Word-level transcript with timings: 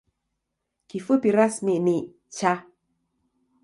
Kifupi 0.93 1.33
rasmi 1.37 1.79
ni 1.87 1.97
‘Cha’. 2.39 2.59